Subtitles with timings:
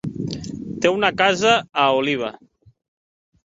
[0.85, 1.53] Té una casa
[1.83, 2.33] a Oliva.